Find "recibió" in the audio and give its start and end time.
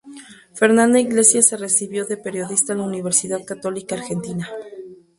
1.57-2.05